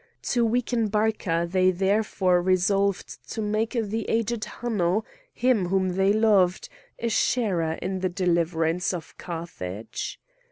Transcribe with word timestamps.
To 0.23 0.43
weaken 0.43 0.87
Barca 0.87 1.47
they 1.47 1.69
therefore 1.69 2.41
resolved 2.41 3.23
to 3.33 3.39
make 3.39 3.73
the 3.79 4.09
aged 4.09 4.45
Hanno, 4.45 5.05
him 5.31 5.67
whom 5.67 5.89
they 5.89 6.11
loved, 6.11 6.69
a 6.97 7.07
sharer 7.09 7.73
in 7.83 7.99
the 7.99 8.09
deliverance 8.09 8.95
of 8.95 9.15
Carthage. 9.19 10.19